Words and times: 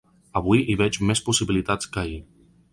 Avui 0.39 0.63
hi 0.73 0.77
veig 0.79 0.97
més 1.11 1.23
possibilitats 1.29 1.93
que 1.95 2.05
ahir. 2.05 2.19